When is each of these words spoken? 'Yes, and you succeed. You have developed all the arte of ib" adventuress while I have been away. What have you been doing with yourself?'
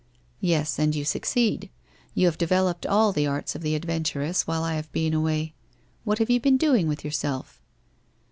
'Yes, 0.41 0.79
and 0.79 0.95
you 0.95 1.05
succeed. 1.05 1.69
You 2.15 2.25
have 2.25 2.39
developed 2.39 2.87
all 2.87 3.11
the 3.13 3.27
arte 3.27 3.53
of 3.55 3.63
ib" 3.63 3.75
adventuress 3.75 4.47
while 4.47 4.63
I 4.63 4.73
have 4.73 4.91
been 4.91 5.13
away. 5.13 5.53
What 6.05 6.17
have 6.17 6.31
you 6.31 6.39
been 6.39 6.57
doing 6.57 6.87
with 6.87 7.05
yourself?' 7.05 7.61